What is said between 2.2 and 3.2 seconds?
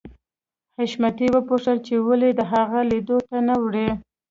د هغه لیدو